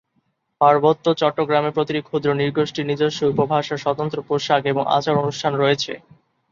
পার্বত্য 0.61 1.05
চট্টগ্রামে 1.21 1.71
প্রতিটি 1.71 2.01
ক্ষুদ্র 2.03 2.29
নৃগোষ্ঠীর 2.33 2.89
নিজস্ব 2.89 3.19
উপভাষা, 3.33 3.75
স্বতন্ত্র 3.77 4.17
পোশাক 4.27 4.61
এবং 4.65 4.83
আচার 4.97 5.15
অনুষ্ঠান 5.17 5.53
রয়েছে। 5.55 5.93